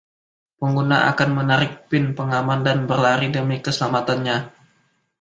[0.59, 4.37] Pengguna akan menarik pin pengaman dan berlari demi keselamatannya.